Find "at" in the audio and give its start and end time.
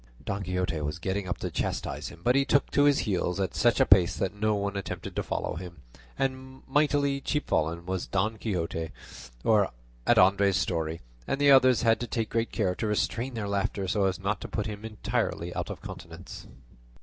3.39-3.53, 9.45-10.17